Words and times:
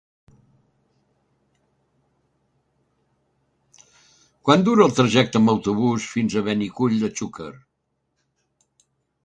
Quant 4.49 4.65
dura 4.69 4.87
el 4.91 4.95
trajecte 5.01 5.41
en 5.43 5.53
autobús 5.55 6.09
fins 6.15 6.37
a 6.41 6.45
Benicull 6.51 6.97
de 7.05 7.11
Xúquer? 7.21 7.51